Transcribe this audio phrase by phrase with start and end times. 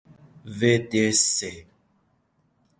[0.57, 1.41] ودص